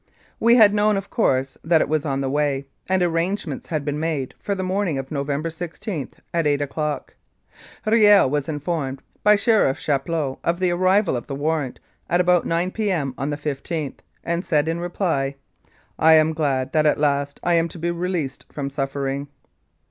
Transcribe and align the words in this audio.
We 0.39 0.55
had 0.55 0.73
known, 0.73 0.97
of 0.97 1.11
course, 1.11 1.59
that 1.63 1.79
it 1.79 1.87
was 1.87 2.07
on 2.07 2.21
the 2.21 2.29
way, 2.31 2.65
and 2.89 3.03
arrangements 3.03 3.67
had 3.67 3.85
been 3.85 3.99
made 3.99 4.33
for 4.39 4.55
the 4.55 4.63
morning 4.63 4.97
of 4.97 5.11
November 5.11 5.51
16, 5.51 6.09
at 6.33 6.47
eight 6.47 6.59
o'clock. 6.59 7.13
Riel 7.85 8.27
was 8.27 8.49
informed 8.49 9.03
by 9.21 9.35
Sheriff 9.35 9.79
Chapleau 9.79 10.39
of 10.43 10.57
the 10.59 10.71
arrival 10.71 11.15
of 11.15 11.27
the 11.27 11.35
warrant 11.35 11.79
at 12.09 12.19
about 12.19 12.47
9 12.47 12.71
P.M. 12.71 13.13
on 13.15 13.29
the 13.29 13.37
i5th, 13.37 13.99
and 14.23 14.43
said 14.43 14.67
in 14.67 14.79
reply," 14.79 15.35
I 15.99 16.13
am 16.13 16.33
glad 16.33 16.73
that 16.73 16.87
at 16.87 16.97
last 16.97 17.39
I 17.43 17.53
am 17.53 17.67
to 17.67 17.77
be 17.77 17.91
released 17.91 18.47
from 18.51 18.71
suffer 18.71 19.07
ing." 19.07 19.27